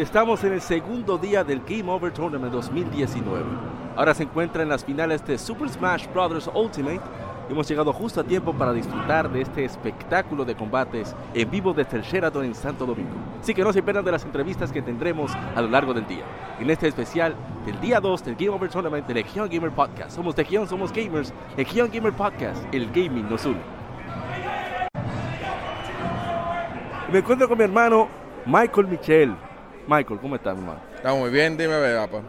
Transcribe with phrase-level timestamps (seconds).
[0.00, 3.44] Estamos en el segundo día del Game Over Tournament 2019.
[3.94, 6.50] Ahora se encuentra en las finales de Super Smash Bros.
[6.54, 7.02] Ultimate.
[7.50, 11.98] Hemos llegado justo a tiempo para disfrutar de este espectáculo de combates en vivo desde
[11.98, 13.10] el Sheraton en Santo Domingo.
[13.42, 16.24] Así que no se pierdan de las entrevistas que tendremos a lo largo del día.
[16.58, 17.34] En este especial
[17.66, 20.12] del día 2 del Game Over Tournament de Legion Gamer Podcast.
[20.12, 21.34] Somos Legion, somos gamers.
[21.58, 23.60] Legion Gamer Podcast, el gaming nos une.
[27.12, 28.08] Me encuentro con mi hermano
[28.46, 29.49] Michael Michel.
[29.90, 30.80] Michael, ¿cómo estás, mi hermano?
[30.94, 32.20] Está muy bien, dime, papá.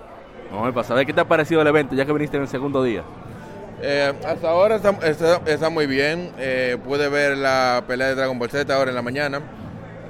[0.52, 2.84] Vamos a saber qué te ha parecido el evento, ya que viniste en el segundo
[2.84, 3.04] día.
[3.84, 6.32] Eh, hasta ahora está, está, está muy bien.
[6.40, 9.42] Eh, pude ver la pelea de Dragon Ball Z ahora en la mañana.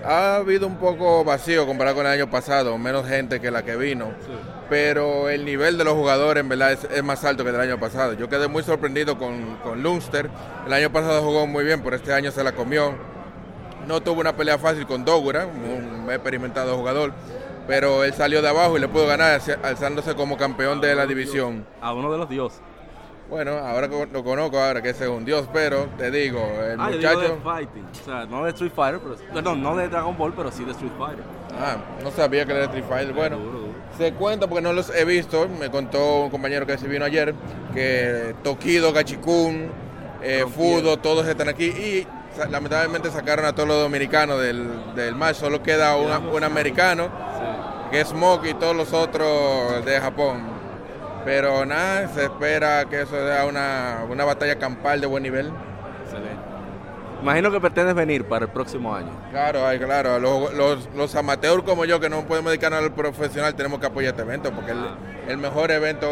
[0.06, 3.76] Ha habido un poco vacío comparado con el año pasado, menos gente que la que
[3.76, 4.14] vino.
[4.22, 4.32] Sí.
[4.70, 7.78] Pero el nivel de los jugadores en verdad es, es más alto que el año
[7.78, 8.14] pasado.
[8.14, 10.30] Yo quedé muy sorprendido con, con Lunster.
[10.66, 12.94] El año pasado jugó muy bien, pero este año se la comió.
[13.88, 17.14] No tuvo una pelea fácil con Dogura, un experimentado jugador,
[17.68, 21.66] pero él salió de abajo y le pudo ganar, alzándose como campeón de la división.
[21.82, 22.60] A uno de los dioses.
[23.30, 26.90] Bueno, ahora lo conozco, ahora que ese es un dios, pero te digo, el ah,
[26.90, 27.00] muchacho.
[27.14, 27.86] Yo digo de fighting.
[28.02, 29.16] O sea, no de Street Fighter, pero.
[29.34, 31.24] Perdón, no de Dragon Ball, pero sí de Street Fighter.
[31.58, 33.14] Ah, no sabía que era de Street Fighter.
[33.14, 33.74] Bueno, Duro, duro.
[33.98, 35.48] se cuenta porque no los he visto.
[35.48, 37.34] Me contó un compañero que se vino ayer
[37.74, 39.70] que Tokido, Gachikun,
[40.22, 42.08] eh, Fudo, todos están aquí y
[42.50, 45.38] lamentablemente sacaron a todos los dominicanos del, del match.
[45.38, 47.46] Solo queda una- un americano Sí.
[47.92, 50.42] Que Smoke y todos los otros de Japón.
[51.26, 55.52] Pero nada, se espera que eso sea una, una batalla campal de buen nivel.
[56.04, 56.42] Excelente.
[57.22, 59.12] Imagino que pretendes venir para el próximo año.
[59.30, 60.18] Claro, ay, claro.
[60.18, 64.12] Los, los, los amateurs como yo que no podemos dedicarnos al profesional tenemos que apoyar
[64.14, 64.96] este evento porque es Ah.
[65.26, 66.08] el, el mejor evento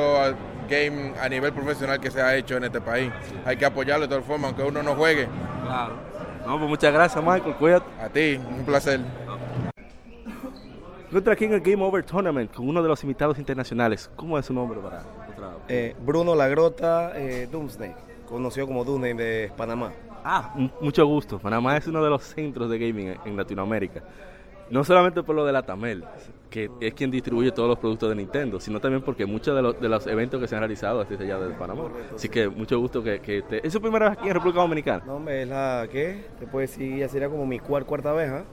[0.70, 3.12] game a nivel profesional que se ha hecho en este país.
[3.46, 5.28] Hay que apoyarlo de todas formas, aunque uno no juegue.
[5.66, 5.96] Claro.
[6.46, 7.56] No, pues muchas gracias, Michael.
[7.56, 7.86] Cuídate.
[8.00, 9.00] A ti, un placer.
[11.10, 14.12] Encuentro aquí en el Game Over Tournament con uno de los invitados internacionales.
[14.16, 15.58] ¿Cómo es su nombre para otra?
[15.68, 17.96] Eh, Bruno Lagrota eh, Doomsday,
[18.28, 19.92] conocido como Doomsday de Panamá.
[20.24, 21.40] Ah, mucho gusto.
[21.40, 24.04] Panamá es uno de los centros de gaming en- Latinoamérica.
[24.70, 26.04] No solamente por lo de la Tamel,
[26.52, 29.82] que es quien distribuye todos los productos de Nintendo, sino también porque muchos de los,
[29.82, 31.86] de los eventos que se han realizado desde allá de Panamá.
[32.14, 33.66] Así que mucho gusto que, que te...
[33.66, 35.04] ¿Es su primera vez aquí en República Dominicana?
[35.08, 38.30] No, hombre, es la que, te puedo decir, ya sería como mi cuar- cuarta vez,
[38.30, 38.44] ¿ah?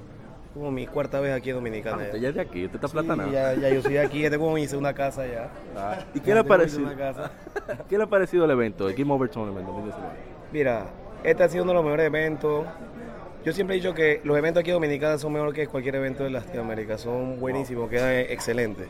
[0.56, 2.04] Como mi cuarta vez aquí en Dominicana.
[2.04, 3.30] Usted ya es de aquí, usted está Sí, platanado.
[3.30, 5.50] ya, ya yo soy aquí, ya tengo mi segunda casa ya.
[5.76, 6.88] Ah, ¿Y Ya qué le ha parecido?
[7.90, 10.14] ¿Qué le ha parecido el evento, el Game Over Tournament 2019?
[10.52, 10.86] Mira,
[11.24, 12.66] este ha sido uno de los mejores eventos.
[13.44, 16.24] Yo siempre he dicho que los eventos aquí en Dominicana son mejores que cualquier evento
[16.24, 16.96] de Latinoamérica.
[16.96, 18.88] Son buenísimos, quedan excelentes.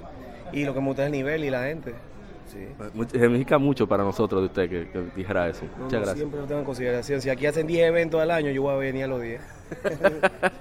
[0.52, 1.94] Y lo que me gusta es el nivel y la gente.
[2.46, 2.66] Sí.
[3.12, 5.64] Significa mucho para nosotros de usted que, que dijera eso.
[5.76, 6.16] No, Muchas no, gracias.
[6.18, 7.20] Siempre lo tengo en consideración.
[7.20, 9.40] Si aquí hacen 10 eventos al año, yo voy a venir a los 10.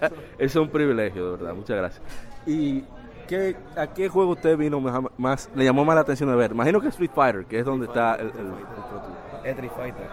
[0.02, 1.54] Eso es un privilegio, de verdad.
[1.54, 2.02] Muchas gracias.
[2.46, 2.84] ¿Y
[3.28, 6.52] qué, a qué juego usted vino más, más- le llamó más la atención de ver?
[6.52, 8.54] Imagino que Street Fighter, que es donde está el, el-
[9.44, 10.08] el Street Fighter.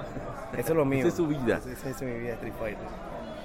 [0.59, 0.99] Eso es lo mío.
[1.01, 1.57] Esa es su vida.
[1.59, 2.87] Esa esa es mi vida, Street Fighter.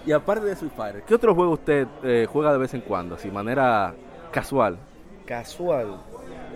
[0.05, 3.15] Y aparte de Street Fighter, ¿qué otro juego usted eh, juega de vez en cuando,
[3.15, 3.93] así, manera
[4.31, 4.77] casual?
[5.25, 5.97] Casual.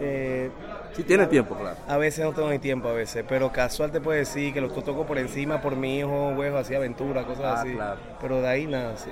[0.03, 0.49] Eh,
[0.93, 1.77] Si tiene tiempo, claro.
[1.87, 3.23] a veces no tengo ni tiempo, a veces.
[3.29, 6.73] Pero casual te puedo decir que lo toco por encima por mi hijo, juego así,
[6.75, 7.73] aventura, cosas Ah, así.
[7.73, 7.99] claro.
[8.19, 9.11] Pero de ahí nada, sí.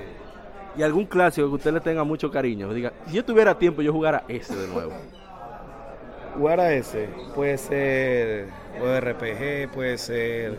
[0.76, 2.72] ¿Y algún clásico que usted le tenga mucho cariño?
[2.74, 4.92] Diga, si yo tuviera tiempo, yo jugara ese de nuevo.
[6.36, 8.46] Jugar a ese puede ser
[8.80, 10.58] o RPG, puede ser.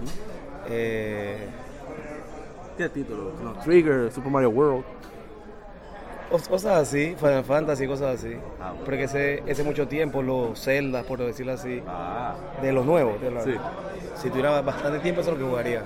[0.69, 1.37] eh,
[2.77, 3.31] ¿Qué título?
[3.43, 4.83] No, Trigger, Super Mario World.
[6.31, 8.35] Cos- cosas así, Final Fantasy, cosas así.
[8.59, 8.85] Ah, bueno.
[8.85, 13.19] Porque ese, ese mucho tiempo, los Zelda, por decirlo así, Ah, de los nuevos.
[13.21, 13.55] de la- Sí.
[14.15, 15.83] Si tuviera bastante tiempo, eso es lo que jugaría.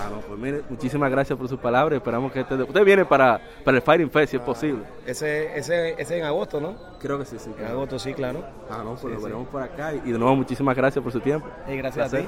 [0.00, 1.98] Ah, no, pues mire, muchísimas gracias por sus palabras.
[1.98, 2.54] Esperamos que este...
[2.54, 4.84] Usted viene para, para el Fighting Fest, si es posible.
[5.06, 6.74] Ese, ese, ese en agosto, ¿no?
[6.98, 7.50] Creo que sí, sí.
[7.58, 8.42] En agosto, sí, claro.
[8.70, 9.22] Ah, no, pues Sí, lo sí.
[9.24, 9.92] veremos por acá.
[9.92, 11.46] Y de nuevo, muchísimas gracias por su tiempo.
[11.68, 12.24] Y gracias a ti.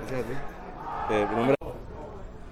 [0.00, 1.14] Gracias a ti.
[1.14, 1.55] Eh, mi nombre-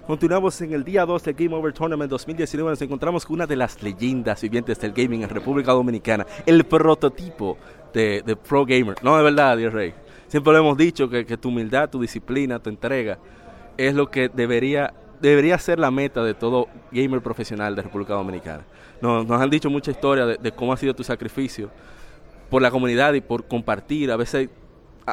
[0.06, 2.72] Continuamos en el día 2 del Game Over Tournament 2019.
[2.72, 7.56] Nos encontramos con una de las leyendas vivientes del gaming en República Dominicana, el prototipo
[7.94, 8.96] de, de Pro Gamer.
[9.02, 9.94] No, de verdad, Dios Rey.
[10.28, 13.18] Siempre lo hemos dicho que, que tu humildad, tu disciplina, tu entrega
[13.78, 18.62] es lo que debería debería ser la meta de todo gamer profesional de República Dominicana.
[19.00, 21.70] Nos, nos han dicho mucha historia de, cómo ha sido tu sacrificio
[22.50, 24.50] por la comunidad y por compartir, a veces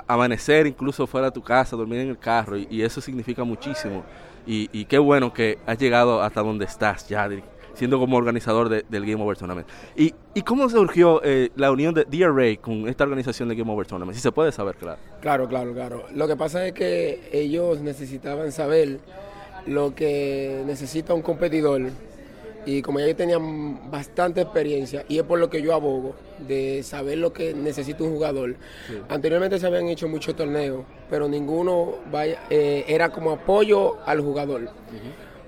[0.06, 4.04] amanecer incluso fuera de tu casa, dormir en el carro, y eso significa muchísimo.
[4.46, 7.30] Y, y qué bueno que has llegado hasta donde estás ya,
[7.74, 9.68] siendo como organizador de- del Game Over Tournament.
[9.96, 13.88] ¿Y, y cómo surgió eh, la unión de DRA con esta organización de Game Over
[13.88, 14.16] Tournament?
[14.16, 15.00] Si se puede saber, claro.
[15.22, 16.04] Claro, claro, claro.
[16.14, 19.00] Lo que pasa es que ellos necesitaban saber
[19.68, 21.82] lo que necesita un competidor
[22.66, 26.16] y como ya ellos tenían bastante experiencia y es por lo que yo abogo
[26.48, 28.56] de saber lo que necesita un jugador.
[29.10, 34.70] Anteriormente se habían hecho muchos torneos, pero ninguno vaya, eh, era como apoyo al jugador.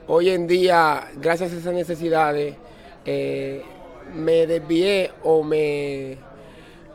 [0.08, 2.56] Hoy en día, gracias a esas necesidades,
[3.06, 3.64] eh,
[4.14, 6.18] me desvié o me,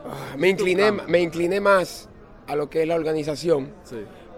[0.05, 2.07] ah, me, incliné, me incliné más
[2.47, 3.71] a lo que es la organización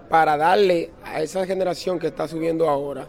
[0.09, 3.07] para darle a esa generación que está subiendo ahora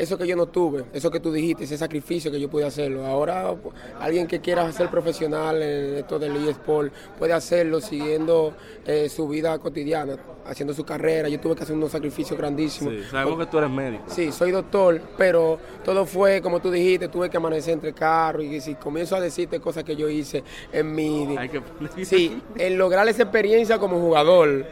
[0.00, 3.04] eso que yo no tuve, eso que tú dijiste, ese sacrificio que yo pude hacerlo.
[3.04, 3.54] Ahora
[4.00, 8.54] alguien que quiera ser profesional en esto del eSport puede hacerlo siguiendo
[8.86, 10.16] eh, su vida cotidiana,
[10.46, 11.28] haciendo su carrera.
[11.28, 12.94] Yo tuve que hacer unos sacrificios grandísimos.
[12.94, 14.04] Sí, sabemos que tú eres médico.
[14.06, 18.58] Sí, soy doctor, pero todo fue como tú dijiste, tuve que amanecer entre carros y
[18.62, 20.42] si comienzo a decirte cosas que yo hice
[20.72, 21.36] en mi...
[21.36, 21.60] Hay que
[22.06, 24.64] Sí, el lograr esa experiencia como jugador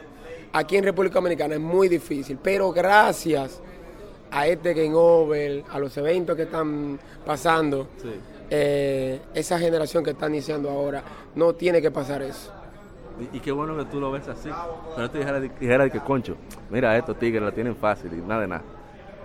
[0.55, 3.61] aquí en República Dominicana es muy difícil, pero gracias
[4.31, 8.11] a este Game Over, a los eventos que están pasando, Sí.
[8.51, 11.03] eh, esa generación que está iniciando ahora,
[11.35, 12.53] no tiene que pasar eso.
[13.33, 14.49] Y, y qué bueno que tú lo ves así.
[14.95, 16.37] Pero te dijera, dijera que, concho,
[16.71, 18.63] mira, estos tigres la tienen fácil y nada de nada.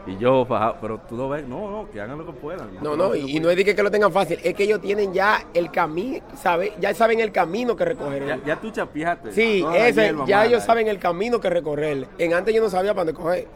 [0.06, 0.46] Y yo,
[0.82, 2.72] pero tú lo ves, no, no, que hagan lo que puedan.
[2.82, 4.82] No, no, y, y no es de que, que lo tengan fácil, es que ellos
[4.82, 8.28] tienen ya el camino, sabe, ya saben el camino que recorrer.
[8.28, 9.32] Ya, ya tú chapiaste.
[9.32, 12.06] Sí, ese, ya mala ellos saben el camino que recorrer.
[12.18, 13.48] En antes yo no sabía para dónde coger.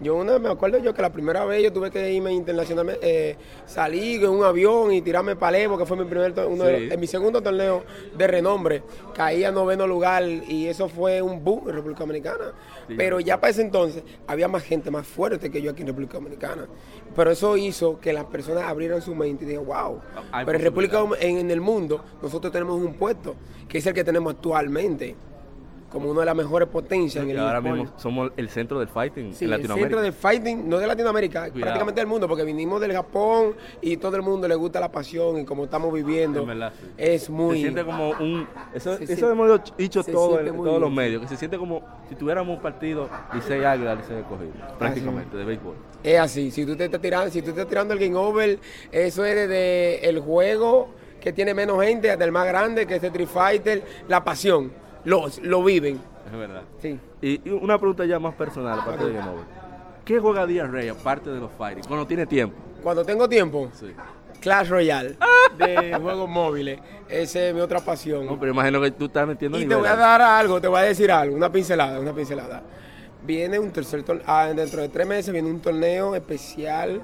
[0.00, 3.36] Yo una, me acuerdo yo que la primera vez yo tuve que irme internacionalmente, eh,
[3.64, 6.88] salí en un avión y tirarme para Levo, que fue mi primer uno de- Sí.
[6.94, 7.84] en mi segundo torneo
[8.16, 8.82] de renombre.
[9.14, 12.52] Caí a noveno lugar y eso fue un boom en República Dominicana.
[12.88, 12.94] Sí.
[12.96, 16.14] Pero ya para ese entonces había más gente más fuerte que yo aquí en República
[16.14, 16.66] Dominicana.
[17.14, 20.00] Pero eso hizo que las personas abrieran su mente y dijeran, wow.
[20.32, 23.36] Hay Pero en República en, en el mundo nosotros tenemos un puesto
[23.68, 25.14] que es el que tenemos actualmente
[25.94, 28.88] como una de las mejores potencias en Y el ahora mismo somos el centro del
[28.88, 29.88] fighting Sí, en el Latinoamérica.
[29.88, 31.60] centro de fighting, no de Latinoamérica, Cuidado.
[31.60, 35.38] prácticamente del mundo, porque vinimos del Japón y todo el mundo le gusta la pasión
[35.38, 36.86] y como estamos viviendo, En verdad, sí.
[36.98, 37.56] es muy...
[37.56, 38.46] Se siente como un.
[38.74, 41.56] Eso, Se eso siente- hemos dicho se todo en todos los medios, que se siente
[41.56, 45.74] como si tuviéramos un partido Licey Águila, Licey Escogido, prácticamente, de béisbol.
[46.02, 48.58] Es así, si tú te estás tirando, si tú te estás tirando el game over,
[48.92, 50.88] eso es desde el juego
[51.20, 54.70] que tiene menos gente hasta el más grande, que es el Street Fighter, la pasión,
[55.04, 56.00] lo, lo viven.
[56.26, 56.62] Es verdad.
[56.80, 56.98] Sí.
[57.20, 59.44] Y, y una pregunta ya más personal, aparte de Game Over.
[60.04, 61.84] ¿Qué juega Díaz Rey aparte de los fighting?
[61.84, 62.56] Cuando tiene tiempo.
[62.82, 63.92] Cuando tengo tiempo, Sí.
[64.40, 65.16] Clash Royale,
[65.58, 66.78] de juegos móviles,
[67.08, 68.26] esa es mi otra pasión.
[68.26, 70.80] No, pero imagino que tú estás metiendo Y te voy a dar algo, te voy
[70.80, 72.62] a decir algo, una pincelada, una pincelada.
[73.22, 77.00] Viene un tercer torneo, dentro de tres meses viene un torneo especial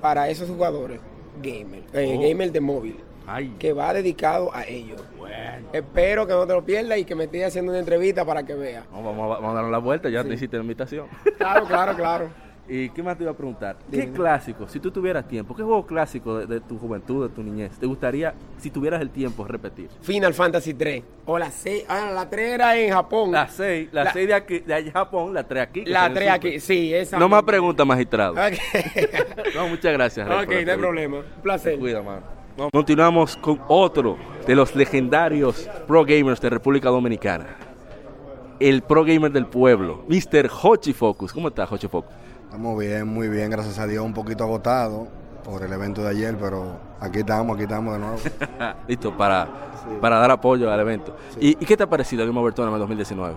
[0.00, 1.00] para esos jugadores,
[1.42, 2.20] gamer, eh, Oh.
[2.22, 2.96] gamer de móvil,
[3.26, 5.02] Ay, que va dedicado a ellos.
[5.18, 5.68] bueno.
[5.72, 8.54] Espero que no te lo pierdas y que me estés haciendo una entrevista para que
[8.54, 8.84] veas.
[8.92, 11.06] No, vamos, a, vamos a darnos la vuelta, ya te hiciste la invitación.
[11.38, 12.28] Claro, claro, claro.
[12.68, 13.76] ¿Y qué más te iba a preguntar?
[13.92, 17.40] ¿Qué clásico, si tú tuvieras tiempo, qué juego clásico de, de tu juventud, de tu
[17.40, 19.88] niñez, te gustaría, si tuvieras el tiempo, repetir?
[20.02, 21.02] Final Fantasy 3.
[21.26, 23.30] O la 6, ah, la 3 era en Japón.
[23.30, 25.84] La 6, la La- 6 de, aquí, de allá Japón, la 3 aquí.
[25.84, 27.18] La está en 3 el aquí, sí, esa.
[27.20, 28.32] No más preguntas, magistrado.
[28.32, 28.54] Ok,
[29.54, 30.26] No, muchas gracias.
[30.26, 31.18] Rey, ok, no hay problema.
[31.18, 31.78] Un placer.
[31.78, 32.35] Cuida, mano.
[32.72, 37.48] Continuamos con otro de los legendarios pro gamers de República Dominicana.
[38.58, 40.48] El pro gamer del pueblo, Mr.
[40.62, 41.34] Hochi Focus.
[41.34, 42.14] ¿Cómo estás, Hochi Focus?
[42.44, 45.06] Estamos bien, muy bien, gracias a Dios, un poquito agotado
[45.44, 48.16] por el evento de ayer, pero aquí estamos, aquí estamos de nuevo.
[48.88, 49.46] Listo, para,
[50.00, 51.14] para dar apoyo al evento.
[51.38, 53.36] ¿Y, y qué te ha parecido el Game Over Tournament 2019?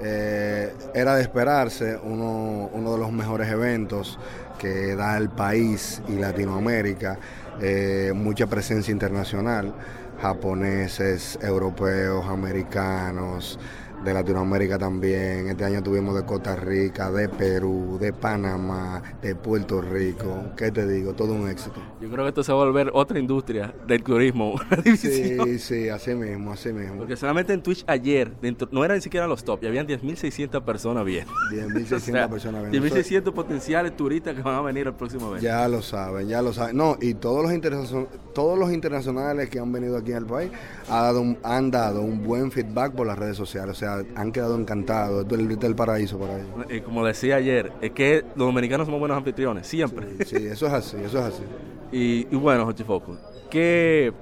[0.00, 4.18] Eh, era de esperarse uno, uno de los mejores eventos
[4.58, 7.18] que da el país y Latinoamérica,
[7.60, 9.74] eh, mucha presencia internacional,
[10.20, 13.58] japoneses, europeos, americanos,
[14.04, 15.48] de Latinoamérica también.
[15.48, 20.44] Este año tuvimos de Costa Rica, de Perú, de Panamá, de Puerto Rico.
[20.56, 21.14] ¿Qué te digo?
[21.14, 21.80] Todo un éxito.
[22.00, 24.54] Yo creo que esto se va a volver otra industria del turismo.
[24.96, 26.98] Sí, sí, así mismo, así mismo.
[26.98, 30.62] Porque solamente en Twitch ayer, dentro, no eran ni siquiera los top, y habían 10.600
[30.62, 31.32] personas viendo.
[31.52, 32.88] 10.600 O sea, personas viendo.
[32.88, 35.42] 10.600 potenciales turistas que van a venir al próximo evento.
[35.44, 36.76] Ya lo saben, ya lo saben.
[36.76, 37.94] No, y todos los,
[38.34, 40.50] todos los internacionales que han venido aquí al país
[40.88, 43.76] ha dado un- han dado un buen feedback por las redes sociales.
[43.76, 45.22] O sea, sea, han quedado encantados.
[45.22, 46.48] Esto es el, paraíso para ellos.
[46.70, 50.06] Y como decía ayer, es que los dominicanos somos buenos anfitriones, siempre.
[50.24, 51.42] Sí, eso es así, eso es así.
[51.92, 53.16] Y, y bueno, Jochi Focus,
[53.48, 54.12] que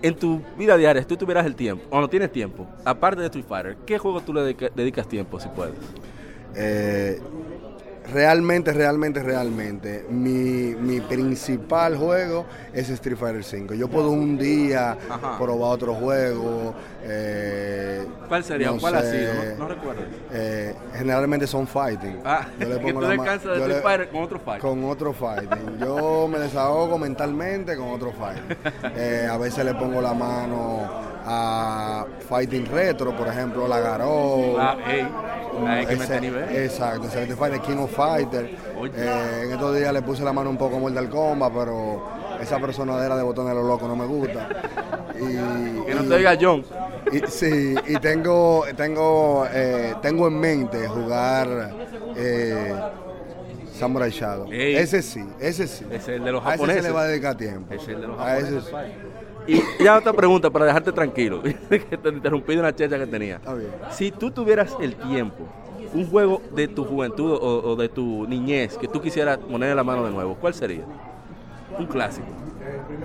[0.00, 3.26] en tu vida diaria, si tú tuvieras el tiempo, o no tienes tiempo, aparte de
[3.26, 5.74] Street Fighter, ¿qué juego tú le dedica- dedicas tiempo, si puedes?
[6.54, 7.20] Eh,
[8.12, 13.74] realmente, realmente, realmente, mi, mi principal juego es Street Fighter 5.
[13.74, 15.36] Yo puedo un día Ajá.
[15.38, 16.74] probar otro juego.
[17.02, 18.70] eh, ¿Cuál sería?
[18.70, 19.34] no ¿Cuál ha sido?
[19.34, 20.02] No, no recuerdo.
[20.32, 22.20] eh, generalmente son fighting.
[22.24, 24.60] Ah, Yo le pongo la ma- descansas de Street Fighter con otro fight.
[24.60, 25.78] Con otro fighting.
[25.78, 28.56] Yo me desahogo mentalmente con otro fighting.
[28.98, 30.88] Eh, a veces le pongo la mano
[31.24, 34.56] a fighting retro, por ejemplo, la Garou.
[34.58, 35.06] Ah, ey,
[35.66, 36.56] hay que Ese- nivel.
[36.56, 38.44] Exacto, Street Fighter, King of Fighter.
[38.96, 42.08] Eh, en estos días le puse la mano un poco a Mortal Kombat, pero
[42.40, 44.48] esa personadera de botones de los locos no me gusta.
[45.18, 46.64] Y, Que no te diga John.
[47.12, 51.70] y- sí, y tengo, tengo, eh, tengo en mente jugar
[52.16, 52.74] eh,
[53.78, 54.50] Samurai Shadow.
[54.50, 54.76] Ey.
[54.76, 55.84] Ese sí, ese sí.
[55.90, 56.84] Es el de los a ese se japoneses.
[56.84, 57.74] le va a dedicar tiempo.
[57.74, 58.70] Es el de los a ese japoneses.
[58.70, 59.15] sí.
[59.46, 63.36] Y ya otra pregunta para dejarte tranquilo, que te interrumpí de una checha que tenía.
[63.36, 63.70] Está bien.
[63.90, 65.44] Si tú tuvieras el tiempo,
[65.94, 69.76] un juego de tu juventud o, o de tu niñez que tú quisieras poner en
[69.76, 70.84] la mano de nuevo, ¿cuál sería?
[71.78, 72.26] Un clásico,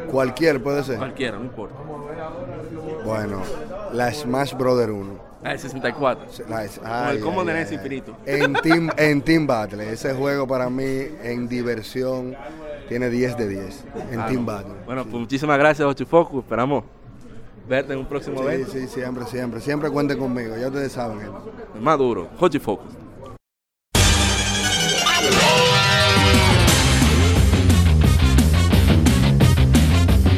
[0.10, 0.98] Cualquier puede ser.
[0.98, 1.76] cualquiera, no importa.
[3.06, 3.42] Bueno,
[3.94, 5.32] la Smash Brother 1.
[5.44, 6.26] Ah, el 64.
[6.50, 8.16] La- el ay, combo de NES infinito.
[8.26, 9.92] En Team, en Team Battle.
[9.92, 12.36] Ese juego para mí en diversión
[12.92, 13.84] tiene 10 de 10.
[14.12, 14.46] En Ah, Team.
[14.46, 14.74] Battle.
[14.86, 16.44] Bueno, pues muchísimas gracias, Ocho Focus.
[16.44, 16.84] Esperamos
[17.70, 18.70] verte en un próximo Sí, evento.
[18.70, 19.62] sí, siempre, siempre.
[19.62, 20.58] Siempre cuenten conmigo.
[20.58, 21.20] Ya ustedes saben.
[21.22, 21.30] ¿eh?
[21.80, 22.92] Más duro, Hochi Focus.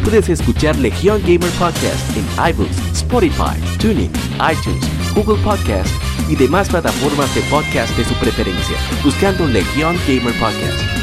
[0.04, 4.12] Puedes escuchar Legión Gamer Podcast en iBooks, Spotify, Tuning,
[4.52, 5.90] iTunes, Google Podcast
[6.30, 11.03] y demás plataformas de podcast de su preferencia, buscando Legión Gamer Podcast.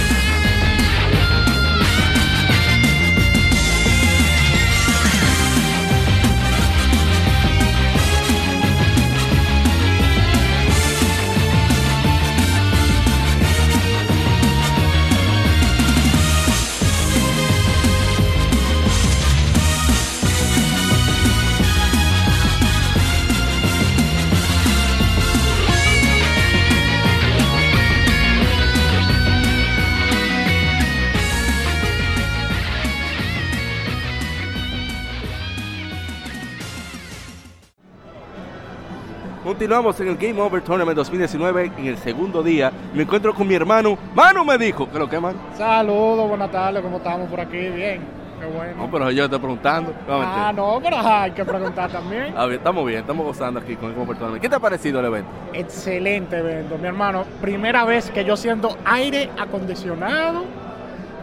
[39.71, 42.73] Continuamos en el Game Over Tournament 2019 en el segundo día.
[42.93, 43.97] Me encuentro con mi hermano.
[44.13, 44.85] Manu me dijo.
[44.91, 45.39] ¿Qué lo que, mano?
[45.57, 47.69] Saludos, buenas tardes, ¿cómo estamos por aquí?
[47.69, 48.01] Bien,
[48.41, 48.73] qué bueno.
[48.75, 49.93] No, pero yo estoy preguntando.
[50.05, 50.41] Nuevamente.
[50.41, 52.33] ah, no, pero hay que preguntar también.
[52.37, 54.41] A ver, estamos bien, estamos gozando aquí con el Game Over Tournament.
[54.41, 55.29] ¿Qué te ha parecido el evento?
[55.53, 57.23] Excelente evento, mi hermano.
[57.39, 60.43] Primera vez que yo siento aire acondicionado,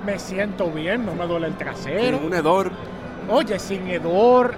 [0.06, 2.16] me siento bien, no me duele el trasero.
[2.16, 2.70] Sin un hedor.
[3.28, 4.54] Oye, sin hedor,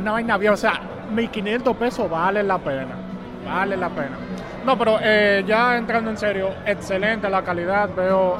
[0.00, 0.80] una vaina bien, o sea,
[1.12, 2.96] 1500 pesos vale la pena,
[3.44, 4.16] vale la pena.
[4.64, 8.38] No, pero eh, ya entrando en serio, excelente la calidad, veo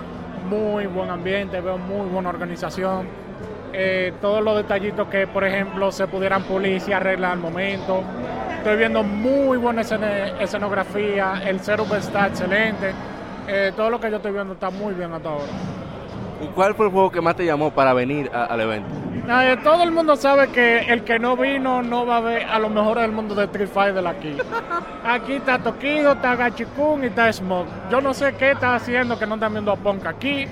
[0.48, 3.06] muy buen ambiente, veo muy buena organización.
[3.72, 8.02] Eh, todos los detallitos que, por ejemplo, se pudieran pulir y se arreglan al momento.
[8.58, 12.92] Estoy viendo muy buena escenografía, el setup está excelente.
[13.46, 15.44] Eh, todo lo que yo estoy viendo está muy bien hasta ahora.
[16.44, 18.88] ¿Y ¿Cuál fue el juego que más te llamó para venir a- al evento?
[19.26, 22.58] Eh, todo el mundo sabe que el que no vino no va a ver a
[22.58, 24.36] lo mejor del mundo de Street Fighter aquí.
[25.04, 27.68] Aquí está Tokido, está Gachikun y está Smoke.
[27.90, 30.46] Yo no sé qué está haciendo que no están viendo a Punk aquí.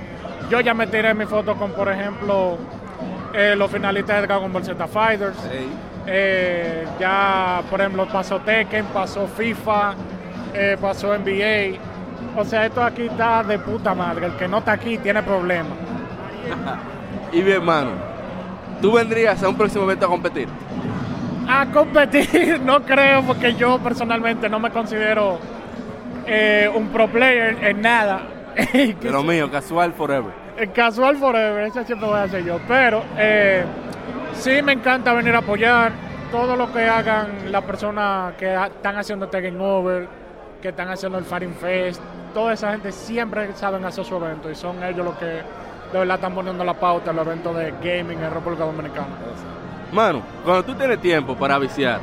[0.51, 2.57] Yo ya me tiré mi foto con, por ejemplo,
[3.35, 5.37] eh, los finalistas de Dragon Ball Z Fighters.
[6.07, 9.95] Eh, ya, por ejemplo, pasó Tekken, pasó FIFA,
[10.55, 11.79] eh, pasó NBA.
[12.37, 14.27] O sea, esto aquí está de puta madre.
[14.27, 15.73] El que no está aquí tiene problemas.
[17.33, 17.91] Y mi hermano,
[18.81, 20.49] ¿tú vendrías a un próximo evento a competir?
[21.49, 25.39] A competir, no creo, porque yo personalmente no me considero
[26.27, 28.23] eh, un pro player en nada.
[28.73, 30.43] De lo mío, casual forever.
[30.57, 32.61] En Casual Forever, ese siempre voy a hacer yo.
[32.69, 33.65] Pero eh,
[34.35, 35.93] sí me encanta venir a apoyar
[36.31, 40.07] todo lo que hagan las personas que están haciendo Tekken Over,
[40.61, 42.03] que están haciendo el Fighting Fest.
[42.35, 45.41] Toda esa gente siempre saben hacer su evento y son ellos los que
[45.93, 49.09] de verdad están poniendo la pauta en los eventos de gaming en República Dominicana.
[49.93, 52.01] Mano, cuando tú tienes tiempo para viciar,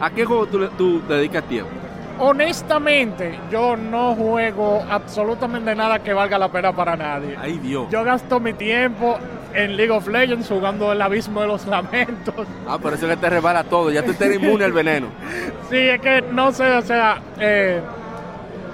[0.00, 1.70] ¿a qué juego tú, tú dedicas tiempo?
[2.18, 7.36] honestamente, yo no juego absolutamente nada que valga la pena para nadie.
[7.40, 7.88] Ay, Dios.
[7.90, 9.18] Yo gasto mi tiempo
[9.54, 12.46] en League of Legends jugando el abismo de los lamentos.
[12.68, 13.90] Ah, por eso es que te rebala todo.
[13.90, 15.08] Ya tú estás inmune al veneno.
[15.70, 17.80] Sí, es que no sé, o sea, eh,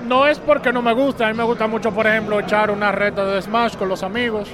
[0.09, 1.27] no es porque no me gusta.
[1.27, 4.49] A mí me gusta mucho, por ejemplo, echar una reta de Smash con los amigos.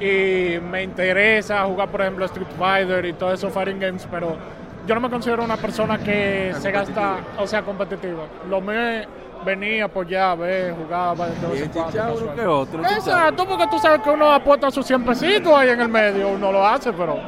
[0.00, 4.36] Y me interesa jugar, por ejemplo, Street Fighter y todos esos fighting games, pero
[4.86, 8.24] yo no me considero una persona que se gasta, o sea, competitiva.
[8.48, 9.08] Lo mío es
[9.44, 12.80] venir, apoyar, ver, jugar, de otro.
[12.82, 16.52] Exacto, porque tú sabes que uno apuesta sus 100 pesitos ahí en el medio, uno
[16.52, 17.18] lo hace, pero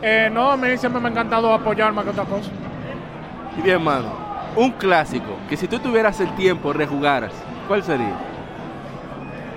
[0.00, 2.50] eh, no, a mí siempre me ha encantado apoyar más que otra cosa.
[3.58, 4.23] Y bien, mano.
[4.56, 7.32] Un clásico que si tú tuvieras el tiempo rejugaras,
[7.66, 8.14] ¿cuál sería?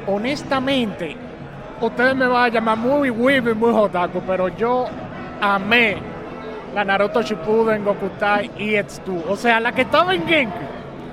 [0.08, 1.16] Honestamente,
[1.82, 4.86] ustedes me van a llamar muy weeb y muy otaku, pero yo
[5.42, 5.98] amé
[6.74, 9.24] la Naruto Shippuden, Gokutai y X2.
[9.30, 10.56] O sea, la que estaba en Genki.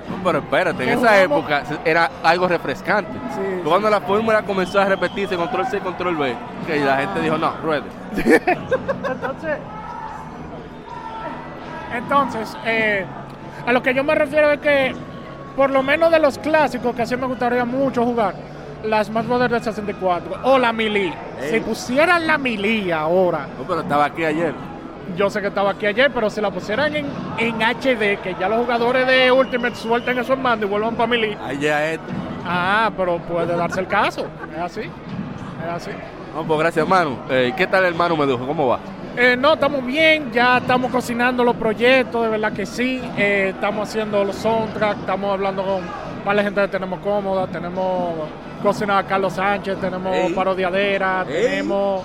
[0.09, 1.39] No, pero espérate, en ¿Qué esa jugamos?
[1.39, 3.11] época era algo refrescante.
[3.35, 6.35] Sí, Cuando la fórmula comenzó a repetirse, control C, control B,
[6.67, 7.83] que la gente dijo, no, ruede.
[8.15, 9.57] Entonces,
[11.93, 13.05] entonces eh,
[13.65, 14.93] a lo que yo me refiero es que,
[15.55, 18.33] por lo menos de los clásicos, que así me gustaría mucho jugar,
[18.83, 21.13] las más modernas de 64 o la Melee.
[21.49, 24.53] Si pusieran la Melee ahora, No, pero estaba aquí ayer.
[25.17, 27.05] yo sé que estaba aquí ayer, pero si la pusieran en,
[27.37, 31.15] en HD, que ya los jugadores de Ultimate suelten esos mandos y vuelvan para
[31.59, 31.99] ya es.
[32.45, 34.27] ah, pero puede darse el caso.
[34.53, 34.81] Es así.
[34.81, 35.91] Es así.
[36.35, 37.17] No, pues gracias, hermano.
[37.29, 38.15] Eh, ¿Qué tal, hermano?
[38.17, 38.79] Me dijo, ¿cómo va?
[39.17, 43.01] Eh, no, estamos bien, ya estamos cocinando los proyectos, de verdad que sí.
[43.17, 45.81] Eh, estamos haciendo los soundtracks, estamos hablando con
[46.25, 48.13] varias gente que tenemos cómoda, tenemos
[48.61, 50.33] cocinado a Carlos Sánchez, tenemos Ey.
[50.33, 51.43] parodiadera, Ey.
[51.43, 52.03] tenemos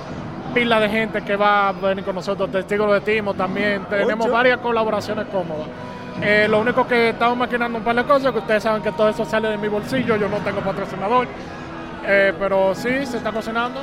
[0.54, 4.32] pila de gente que va a venir con nosotros, testigos de Timo también, tenemos Ocho.
[4.34, 5.66] varias colaboraciones cómodas.
[6.22, 9.08] Eh, lo único que estamos maquinando un par de cosas, que ustedes saben que todo
[9.08, 11.26] eso sale de mi bolsillo, yo no tengo patrocinador,
[12.06, 13.80] Eh, pero sí, se está cocinando.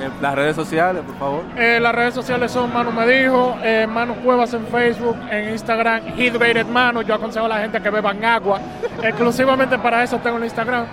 [0.00, 1.44] Eh, las redes sociales, por favor.
[1.56, 6.16] Eh, las redes sociales son Manu Me Dijo, eh, Manu Cuevas en Facebook, en Instagram,
[6.16, 7.02] Hydrated Manu.
[7.02, 8.60] Yo aconsejo a la gente que beban agua.
[9.02, 10.84] Exclusivamente para eso tengo el Instagram.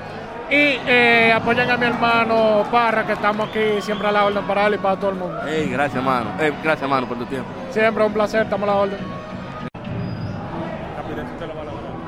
[0.50, 4.68] Y eh, apoyen a mi hermano Parra, que estamos aquí siempre a la orden para
[4.68, 5.40] él y para todo el mundo.
[5.46, 6.32] Gracias, hermano.
[6.38, 7.48] Gracias, hermano, por tu tiempo.
[7.72, 9.23] Siempre un placer, estamos a la orden.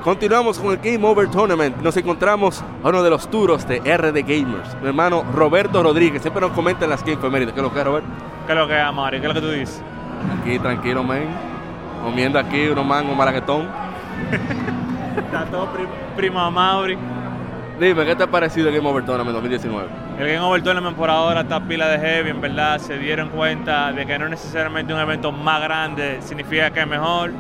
[0.05, 1.77] Continuamos con el Game Over Tournament.
[1.77, 4.79] Nos encontramos a uno de los turos de RD Gamers.
[4.79, 6.21] Mi hermano Roberto Rodríguez.
[6.21, 7.53] Siempre nos comenta en las Game Efemérides.
[7.55, 8.07] ¿Qué es lo que es, Roberto?
[8.45, 9.19] ¿Qué es lo que es, Mario?
[9.19, 9.81] ¿Qué es lo que tú dices?
[10.39, 11.27] Aquí, tranquilo, men.
[12.03, 13.67] Comiendo aquí unos mangos malaguetón.
[15.17, 16.95] Está todo pri- prima Mauri.
[17.79, 19.87] Dime, ¿qué te ha parecido el Game Over Tournament 2019?
[20.19, 22.77] El Game Over Tournament por ahora está pila de heavy, en verdad.
[22.77, 27.31] Se dieron cuenta de que no necesariamente un evento más grande significa que es mejor.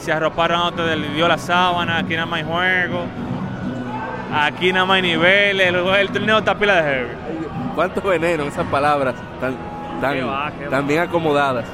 [0.00, 3.04] Se arroparon a ustedes, le dio la sábana, aquí nada más hay juego.
[4.32, 5.66] Aquí nada más hay niveles.
[5.68, 7.10] El, el torneo está pila de heavy.
[7.74, 9.56] ¿Cuánto veneno en esas palabras tan,
[10.00, 10.88] tan, Qué va, qué tan va.
[10.88, 11.66] bien acomodadas?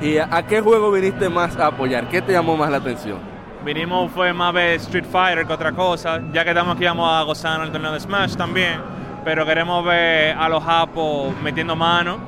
[0.00, 2.08] ¿Y a, a qué juego viniste más a apoyar?
[2.08, 3.18] ¿Qué te llamó más la atención?
[3.64, 6.20] Vinimos fue más ver Street Fighter que otra cosa.
[6.32, 8.80] Ya que estamos aquí vamos a gozar en el torneo de Smash también.
[9.24, 12.18] Pero queremos ver a los japos metiendo mano.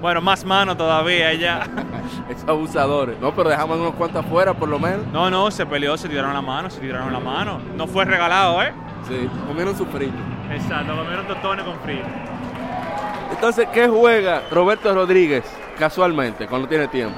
[0.00, 1.62] Bueno, más mano todavía ya.
[2.30, 3.18] Esos abusadores.
[3.20, 5.06] No, pero dejamos unos cuantos afuera por lo menos.
[5.12, 7.60] No, no, se peleó, se tiraron la mano, se tiraron la mano.
[7.76, 8.72] No fue regalado, ¿eh?
[9.08, 10.14] Sí, comieron su frito.
[10.52, 12.02] Exacto, comieron tostones con frío.
[13.30, 15.44] Entonces, ¿qué juega Roberto Rodríguez
[15.78, 17.16] casualmente cuando tiene tiempo?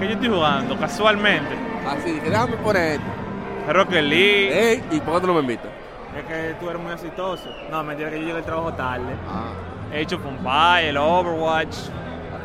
[0.00, 0.76] ¿Qué yo estoy jugando?
[0.78, 1.54] Casualmente.
[1.88, 3.72] Así, que déjame poner esto.
[3.72, 4.70] Rocket League.
[4.72, 5.70] Ey, ¿y por qué tú no me invitas?
[6.16, 7.48] Es que tú eres muy exitoso.
[7.70, 9.14] No, mentira que yo llegué al trabajo tarde.
[9.28, 9.50] Ah,
[9.92, 11.76] He hecho Funpai, el Overwatch,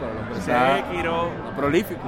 [0.02, 0.76] pero lo pensaba.
[0.78, 1.30] Sekiro.
[1.56, 2.02] Prolífico.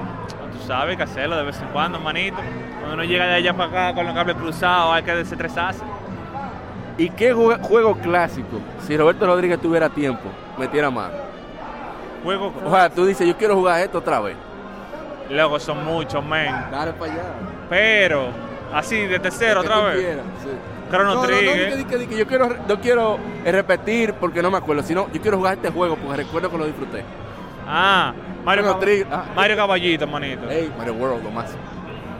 [0.51, 2.38] Tú sabes que hacerlo de vez en cuando, manito.
[2.79, 5.84] Cuando uno llega de allá para acá con los cables cruzados, hay que desestresarse.
[6.97, 11.13] ¿Y qué jue- juego clásico, si Roberto Rodríguez tuviera tiempo, metiera mano?
[12.23, 14.36] Juego O sea, tú dices, yo quiero jugar esto otra vez.
[15.29, 16.53] Luego son muchos, men.
[16.71, 17.23] Dale para allá.
[17.69, 18.27] Pero,
[18.73, 19.97] así, de tercero Que otra vez.
[19.99, 20.49] quieras, sí.
[20.91, 21.56] Chrono No, no, no, Trigger.
[21.56, 24.84] di que- di que- di que yo quiero, no quiero repetir porque no me acuerdo,
[24.84, 27.03] sino yo quiero jugar este juego porque recuerdo que lo disfruté.
[27.67, 29.26] Ah, Mario, Cab- ah.
[29.36, 30.49] Mario Caballito, manito.
[30.49, 31.56] Ey, Mario World, lo más.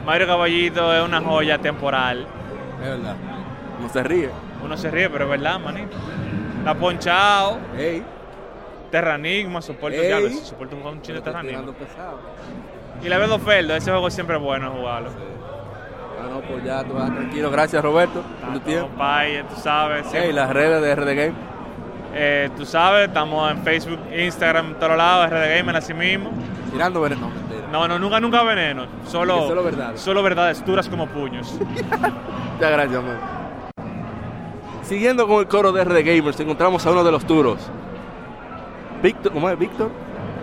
[0.06, 2.26] Mario Caballito es una joya temporal.
[2.82, 3.16] Es verdad.
[3.80, 4.30] No se ríe.
[4.64, 5.96] Uno se ríe, pero es verdad, manito.
[6.64, 8.02] La Ponchao, Ey,
[8.90, 10.32] Terranigma, soporto, Ey.
[10.34, 11.64] soporto un chino de Terranigma.
[13.02, 15.10] Y la Vedo Feldo, ese juego siempre es bueno jugarlo.
[15.10, 17.50] Ah, no, pues ya, tú vas tranquilo.
[17.50, 18.88] Gracias, Roberto, por tu tiempo.
[18.88, 20.06] Tú sabes.
[20.06, 21.34] siempre- Ey, las redes de RD Game.
[22.16, 26.30] Eh, tú sabes, estamos en Facebook, Instagram, en todos lados, RD Gamer, así mismo.
[26.70, 27.28] Tirando veneno.
[27.28, 27.68] No, mentira.
[27.72, 28.86] No, no, nunca, nunca veneno.
[29.06, 30.00] Solo, Que solo verdades.
[30.00, 31.52] Solo verdades duras como puños.
[31.58, 33.18] Muchas gracias, man.
[34.82, 37.58] Siguiendo con el coro de RD Gamers, encontramos a uno de los duros.
[39.02, 39.58] Víctor, ¿cómo es?
[39.58, 39.90] Víctor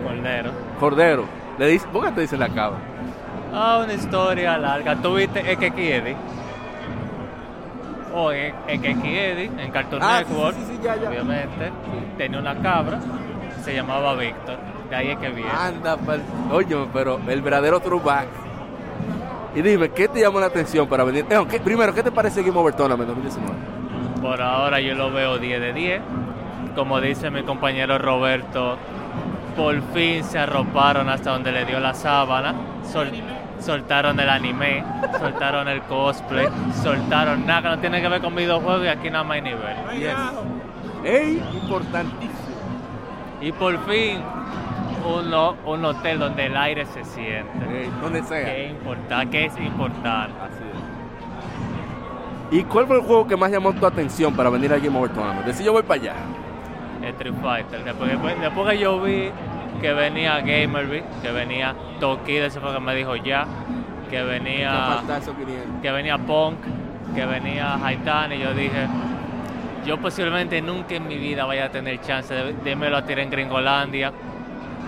[0.04, 0.50] Cordero.
[0.78, 1.24] Cordero.
[1.58, 2.76] Le dice, ¿Por qué te dice la cava?
[3.54, 4.96] Ah, una historia larga.
[4.96, 6.16] ¿Tú viste Ekekiedi?
[8.14, 11.08] O Ekekiedi en Cartoon Ah, Network, sí, sí, sí, ya, ya.
[11.08, 11.72] obviamente.
[12.18, 12.98] Tenía una cabra,
[13.64, 14.58] se llamaba Víctor.
[14.90, 15.50] De ahí es que viene.
[15.50, 15.96] Anda,
[16.50, 18.26] oye, pero el verdadero throwback.
[19.54, 21.26] Y dime, ¿qué te llamó la atención para venir?
[21.28, 23.54] Eh, ¿qué- primero, ¿qué te parece Game Over Tournament 2019?
[24.20, 26.02] Por ahora yo lo veo 10 de 10.
[26.74, 28.78] Como dice mi compañero Roberto,
[29.56, 32.54] por fin se arroparon hasta donde le dio la sábana.
[32.84, 33.10] Sol-
[33.62, 34.84] soltaron el anime,
[35.18, 36.48] soltaron el cosplay,
[36.82, 39.76] soltaron nada que no tiene que ver con videojuegos y aquí nada más hay nivel.
[41.04, 41.42] ¡Ey!
[41.62, 42.32] Importantísimo.
[43.40, 44.20] Y por fin
[45.04, 47.82] un, ho- un hotel donde el aire se siente.
[47.82, 48.44] Ey, donde sea.
[48.44, 50.34] Que es importante, que es importante.
[50.40, 50.62] Así
[52.52, 52.58] es.
[52.58, 55.10] ¿Y cuál fue el juego que más llamó tu atención para venir al Game Over
[55.12, 55.46] Tournament?
[55.46, 56.14] Decir, yo voy para allá.
[57.02, 57.82] Street Fighter.
[57.82, 59.30] Después, después- después que yo vi
[59.80, 63.46] que venía Gamerby, que venía Tokido, ese fue que me dijo ya,
[64.10, 65.00] que venía,
[65.80, 66.58] que venía Punk,
[67.14, 68.86] que venía Haitani, yo dije,
[69.86, 73.24] yo posiblemente nunca en mi vida vaya a tener chance de, de me lo tirar
[73.24, 74.12] en Gringolandia,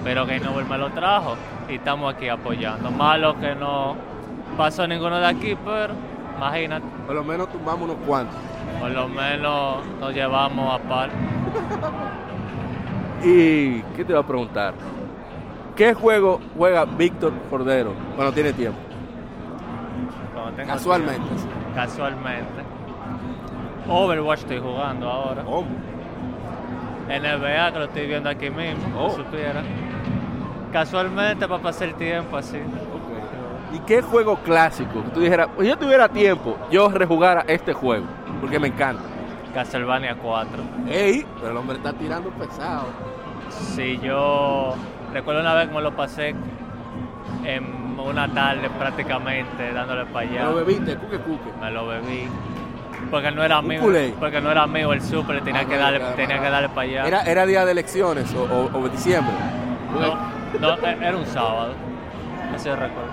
[0.04, 1.36] pero que no me lo trajo
[1.68, 2.90] y estamos aquí apoyando.
[2.90, 3.96] Malo que no
[4.56, 5.94] pasó ninguno de aquí, pero
[6.36, 8.36] imagínate, Por lo menos tumbamos unos cuantos.
[8.80, 11.10] por lo menos nos llevamos a par.
[13.24, 14.74] ¿Y qué te iba a preguntar?
[15.74, 18.78] ¿Qué juego juega Víctor Cordero cuando tiene tiempo?
[20.34, 21.20] Cuando Casualmente.
[21.20, 21.48] tiempo.
[21.74, 22.62] Casualmente.
[23.88, 25.42] Overwatch estoy jugando ahora.
[25.42, 25.66] ¿Cómo?
[27.08, 29.10] NBA que lo estoy viendo aquí mismo, Oh.
[29.10, 29.62] si supiera.
[30.72, 32.58] Casualmente para pasar el tiempo así.
[33.72, 38.06] ¿Y qué juego clásico que tú dijeras, si yo tuviera tiempo, yo rejugara este juego?
[38.40, 39.02] Porque me encanta.
[39.52, 40.62] Castlevania 4.
[40.88, 41.26] ¡Ey!
[41.40, 42.86] Pero el hombre está tirando pesado.
[43.74, 44.74] Si yo
[45.12, 46.34] recuerdo una vez me lo pasé
[47.44, 50.44] en una tarde prácticamente dándole para allá.
[50.44, 51.50] Me lo bebiste, cuque cuque.
[51.60, 52.28] Me lo bebí.
[53.10, 53.80] Porque no era Un mío,
[54.18, 57.06] porque no era mío el super, tenía Ah, que darle, tenía que darle para allá.
[57.06, 59.34] Era, era día de elecciones o, o- o diciembre.
[60.60, 61.74] No, no, era un sábado.
[62.54, 63.10] Eso yo recuerdo.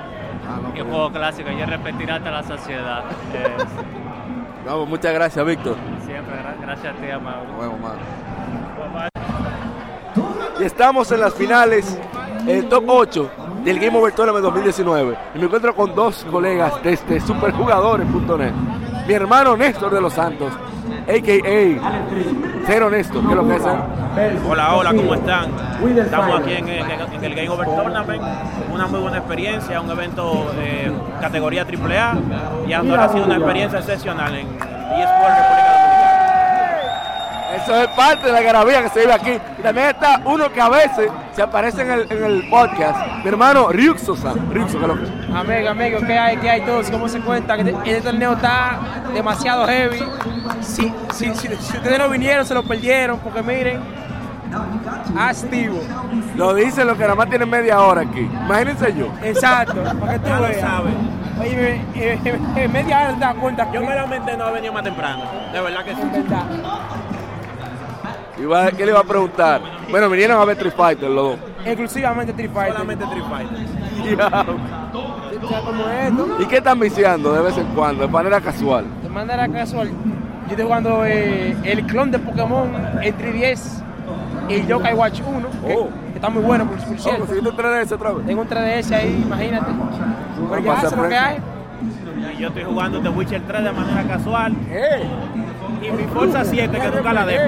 [0.47, 3.03] Ah, no, Y un pero- juego clásico, yo repetir hasta la sociedad.
[4.65, 5.75] No, pues muchas gracias, Víctor.
[6.05, 7.43] siempre, gra- gracias a ti, Amado.
[7.51, 7.99] Nos vemos, mano.
[10.61, 11.97] Y estamos en las finales,
[12.47, 13.29] el top 8
[13.63, 15.17] del Game Over Tournament 2019.
[15.33, 18.51] Y me encuentro con dos colegas desde superjugadores.net.
[19.07, 20.53] Mi hermano Néstor de los Santos,
[21.07, 22.63] a.k.a.
[22.67, 23.63] Cero Néstor, ¿qué lo que es?
[24.47, 25.51] Hola, hola, ¿cómo están?
[26.05, 26.91] Estamos aquí en, el-
[27.23, 28.21] en Game Over Tournament,
[28.71, 32.17] una muy buena experiencia, un evento de categoría AAA
[32.67, 35.80] y ahora ha sido una experiencia excepcional en eSport República Dominicana.
[37.63, 39.37] Eso es parte de la garabía que se vive aquí.
[39.59, 43.23] Y también está uno que a veces se aparece en el, en el podcast.
[43.23, 44.51] Mi hermano Ryuxo-san.
[44.51, 45.37] Ryuxo, ¿qué es lo que?
[45.37, 46.37] Amigo, amigo, ¿qué hay?
[46.37, 46.89] ¿Qué hay todos?
[46.89, 47.55] ¿Cómo se cuenta?
[47.57, 48.79] Que Este torneo está
[49.13, 50.03] demasiado heavy.
[50.61, 53.79] Si, si, si, si ustedes no vinieron, se lo perdieron, porque miren,
[55.17, 55.79] activo.
[56.35, 58.21] Lo dicen los que nada más tienen media hora aquí.
[58.21, 59.07] Imagínense yo.
[59.23, 60.59] Exacto, para que tú lo veas.
[60.61, 60.93] sabes.
[61.39, 63.71] Oye, eh, media hora te das cuenta.
[63.71, 66.01] Yo me lamenté no haber venido más temprano, de verdad que sí.
[68.77, 69.61] ¿Qué le iba a preguntar?
[69.89, 71.39] Bueno, vinieron a ver Street Fighter los dos.
[71.65, 72.73] Exclusivamente Street Fighter.
[72.73, 73.57] Solamente Street Fighter.
[75.41, 78.85] Esto, ¿Y qué están viciando de vez en cuando, de manera casual?
[79.01, 83.83] de manera casual, yo estoy jugando eh, el clon de Pokémon el 3DS
[84.49, 85.89] y Yokai Watch 1, que, Oh.
[86.11, 87.19] que está muy bueno, por, por ¿Cómo cierto.
[87.25, 88.25] conseguiste un 3DS otra vez?
[88.25, 89.65] Tengo un 3DS ahí, imagínate.
[90.49, 91.25] Pero ya eso es lo por que eso.
[91.25, 91.37] hay.
[92.35, 95.03] Y yo estoy jugando The Witcher 3 de manera casual ¡Eh!
[95.81, 97.43] y mi Forza 7 que nunca la dejo.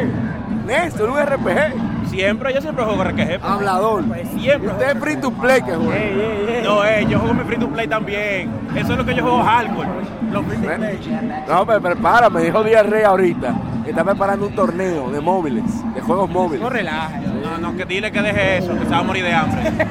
[0.66, 2.10] Néstor, un RPG.
[2.10, 3.44] Siempre, yo siempre juego RPG.
[3.44, 4.04] Hablador.
[4.38, 4.72] Siempre.
[4.72, 6.64] Usted es free to play que juega.
[6.64, 8.52] No, eh, yo juego mi free to play también.
[8.76, 9.90] Eso es lo que yo juego hardcore.
[10.32, 11.44] Los free to play.
[11.48, 13.54] No, pero prepara, me dijo Díaz Rey ahorita.
[13.84, 16.62] que Está preparando un torneo de móviles, de juegos móviles.
[16.62, 17.22] No relajes.
[17.28, 19.72] No, no, que dile que deje eso, que se va a morir de hambre.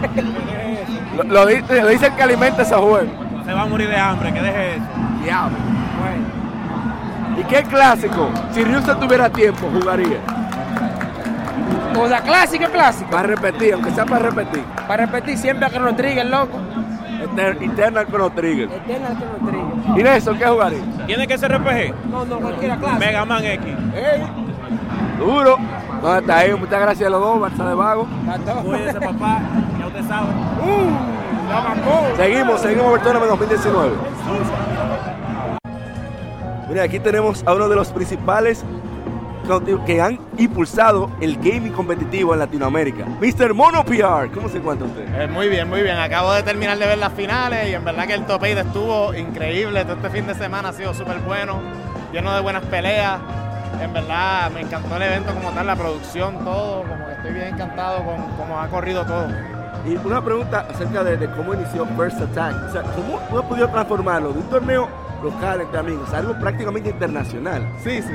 [1.17, 3.11] Lo, lo dice, lo dice el que alimenta ese juego.
[3.45, 4.85] Se va a morir de hambre, que deje eso.
[5.23, 5.57] Diablo.
[7.39, 8.31] ¿Y qué clásico?
[8.53, 10.19] Si Ryusa tuviera tiempo, jugaría.
[11.99, 13.11] O sea, clásico, clásico.
[13.11, 14.65] Para repetir, aunque sea para repetir.
[14.89, 16.59] Para repetir siempre a Chrono Trigger, loco.
[17.23, 18.69] Eter- Eternal Chrono Trigger.
[18.73, 19.99] Eternal Chrono Trigger.
[19.99, 20.81] ¿Y Néstor qué jugaría?
[21.07, 21.95] ¿Tiene que ser RPG?
[22.11, 22.99] No, no, cualquiera clásico.
[23.01, 23.75] Mega Man X.
[25.19, 25.57] Duro.
[26.03, 26.55] ¿Dónde está ahí?
[26.55, 28.09] Muchas gracias a los dos, Barça de Vago.
[28.65, 29.41] Cuídese, papá.
[29.79, 30.27] Ya usted sabe.
[30.65, 33.91] Uh, Seguimos, seguimos Over Tournament 2019.
[36.69, 38.65] Mira, aquí tenemos a uno de los principales
[39.87, 43.05] que han impulsado el gaming competitivo en Latinoamérica.
[43.21, 43.55] Mr.
[43.55, 45.05] Mono PR, ¿cómo se encuentra usted?
[45.21, 45.99] Eh, muy bien, muy bien.
[45.99, 49.15] Acabo de terminar de ver las finales y en verdad que el top 8 estuvo
[49.15, 49.85] increíble.
[49.85, 51.61] Todo este fin de semana ha sido súper bueno,
[52.13, 53.21] lleno de buenas peleas.
[53.81, 56.83] En verdad me encantó el evento como tal, la producción, todo.
[56.83, 59.29] Como que estoy bien encantado con cómo ha corrido todo.
[59.85, 62.69] Y una pregunta acerca de, cómo inició First Attack.
[62.69, 64.89] O sea, ¿cómo ha podido transformarlo de un torneo
[65.23, 67.67] local entre amigos, algo prácticamente internacional.
[67.83, 68.15] Sí, sí.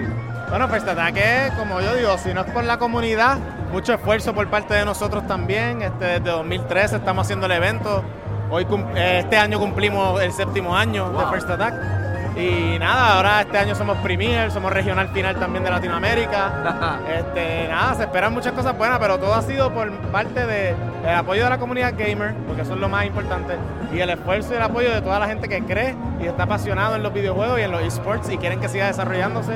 [0.50, 3.38] Bueno, pues ataque, como yo digo, si no es por la comunidad,
[3.70, 5.82] mucho esfuerzo por parte de nosotros también.
[5.82, 8.02] Este, desde 2013 estamos haciendo el evento.
[8.50, 12.07] Hoy este año cumplimos el séptimo año de First Attack.
[12.38, 17.00] Y nada, ahora este año somos Premier, somos regional final también de Latinoamérica.
[17.18, 20.76] este, nada, se esperan muchas cosas buenas, pero todo ha sido por parte del
[21.16, 23.56] apoyo de la comunidad gamer, porque eso es lo más importante,
[23.92, 26.96] y el esfuerzo y el apoyo de toda la gente que cree y está apasionado
[26.96, 29.54] en los videojuegos y en los esports y quieren que siga desarrollándose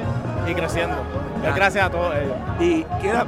[0.50, 0.96] y creciendo.
[1.56, 2.36] Gracias a todos ellos.
[2.60, 2.86] ¿Y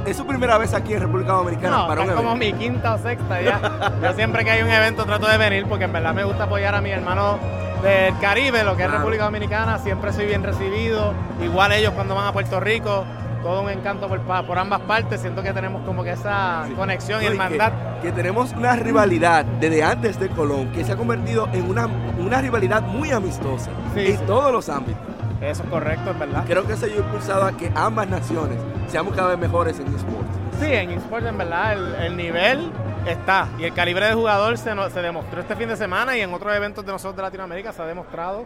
[0.07, 2.97] es su primera vez aquí en República Dominicana no, para es como mi quinta o
[2.97, 3.91] sexta ya.
[4.03, 6.75] Yo siempre que hay un evento trato de venir porque en verdad me gusta apoyar
[6.75, 7.39] a mi hermano
[7.83, 11.13] del Caribe, lo que es República Dominicana, siempre soy bien recibido.
[11.43, 13.05] Igual ellos cuando van a Puerto Rico,
[13.43, 15.21] todo un encanto por, por ambas partes.
[15.21, 17.73] Siento que tenemos como que esa conexión y hermandad.
[18.01, 21.87] Que, que, tenemos una rivalidad desde antes de Colón que se ha convertido en una,
[22.17, 25.03] una rivalidad muy amistosa en todos los ámbitos.
[25.41, 26.45] Eso es correcto, es verdad.
[26.47, 30.29] Creo que se ha impulsado a que ambas naciones seamos cada vez mejores en esports.
[30.61, 32.71] Sí, en esports en verdad el, el nivel
[33.05, 33.47] está.
[33.57, 36.55] Y el calibre de jugador se, se, demostró este fin de semana y en otros
[36.55, 38.45] eventos de nosotros de Latinoamérica se ha demostrado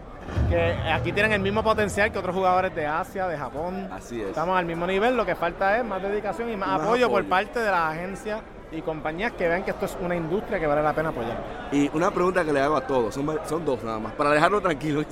[0.49, 3.89] que aquí tienen el mismo potencial que otros jugadores de Asia, de Japón.
[3.91, 4.29] Así es.
[4.29, 7.59] Estamos al mismo nivel, lo que falta es más dedicación y más, apoyo, por parte
[7.59, 8.41] de la agencia
[8.71, 11.37] y compañías que vean que esto es una industria que vale la pena apoyar.
[11.71, 14.61] Y una pregunta que le hago a todos, son, son dos nada más, para dejarlo
[14.61, 15.03] tranquilo.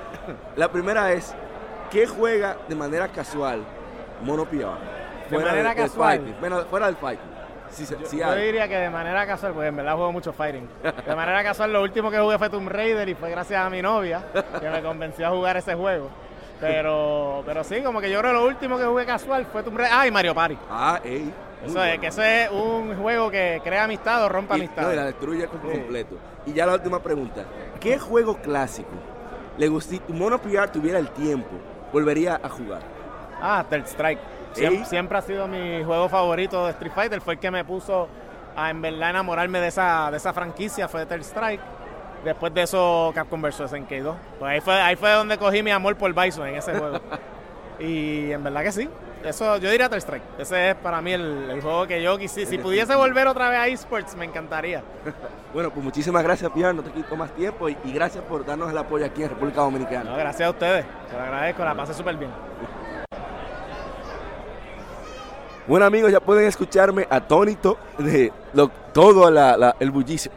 [0.56, 1.34] la primera es,
[1.90, 3.64] ¿qué juega de manera casual
[4.22, 4.46] Mono
[5.30, 6.36] De manera casual.
[6.68, 6.96] fuera del
[7.78, 10.68] yo, diría que de manera casual, porque en verdad juego mucho fighting.
[11.06, 13.80] De manera casual, lo último que jugué fue Tomb Raider y fue gracias a mi
[13.82, 14.24] novia
[14.60, 16.10] que me convenció a jugar ese juego.
[16.60, 19.78] Pero, pero sí, como que yo creo que lo último que jugué casual fue Tomb
[19.78, 19.96] Raider.
[19.98, 20.58] Ah, y Mario Party.
[20.68, 21.32] Ah, ey.
[21.64, 24.82] Eso es, que eso es un juego que crea amistad o rompe amistad.
[24.82, 26.16] No, y la destruye por completo.
[26.46, 27.44] Y ya la última pregunta.
[27.78, 28.88] ¿Qué juego clásico
[29.58, 31.50] le gustaría, Mono PR tuviera el tiempo,
[31.92, 32.80] volvería a jugar?
[33.42, 34.20] Ah, Third Strike.
[34.52, 37.20] Siempre, ha sido mi juego favorito de Street Fighter.
[37.20, 38.08] Fue el que me puso
[38.56, 41.60] a en verdad enamorarme de esa, de esa franquicia, fue Third Strike.
[42.24, 43.70] Después de eso, Capcom vs.
[43.70, 44.16] SNK 2.
[44.38, 47.00] Pues ahí fue, ahí fue donde cogí mi amor por Bison en ese juego.
[47.78, 48.88] y en verdad que sí.
[49.24, 50.22] Eso, yo diría Third Strike.
[50.38, 52.48] Ese es para mí el, juego que yo quisiera.
[52.48, 54.82] Si pudiese volver otra vez a esports, me encantaría.
[55.54, 56.74] bueno, pues muchísimas gracias, Pierre.
[56.74, 60.16] No te quito más tiempo y, gracias por darnos el apoyo aquí en República Dominicana.
[60.16, 60.84] gracias a ustedes.
[61.10, 61.64] Se lo agradezco.
[61.64, 62.30] La pasé súper bien.
[65.70, 68.32] Bueno amigos, ya pueden escucharme atónito de
[68.92, 69.28] todo
[69.78, 70.32] el bullicio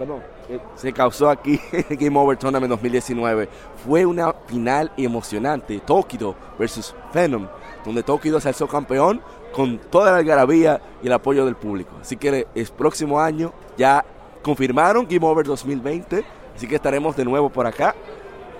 [0.47, 3.49] que se causó aquí en Game Over Tournament 2019.
[3.83, 7.47] Fue una final emocionante, Tokido versus Venom,
[7.83, 9.23] donde Tokido se alzó campeón
[9.55, 11.95] con toda la algarabía y el apoyo del público.
[11.99, 14.05] Así que el próximo año ya
[14.43, 16.23] confirmaron Game Over 2020,
[16.55, 17.95] así que estaremos de nuevo por acá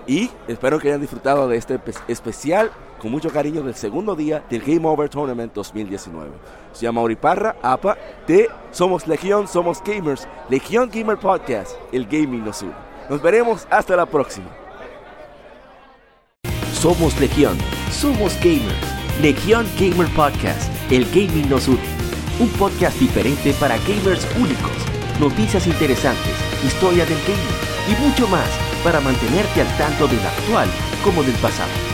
[0.08, 2.72] y espero que hayan disfrutado de este especial
[3.04, 6.30] con mucho cariño del segundo día del Game Over Tournament 2019.
[6.72, 12.62] Se llama Parra, APA, de Somos Legión, Somos Gamers, Legión Gamer Podcast, el gaming nos
[12.62, 12.72] une.
[13.10, 14.46] Nos veremos hasta la próxima.
[16.72, 17.58] Somos Legión,
[17.90, 21.84] somos gamers, Legión Gamer Podcast, el gaming nos une.
[22.40, 24.72] Un podcast diferente para gamers únicos,
[25.20, 26.32] noticias interesantes,
[26.64, 28.48] historia del gaming y mucho más
[28.82, 30.70] para mantenerte al tanto del actual
[31.04, 31.93] como del pasado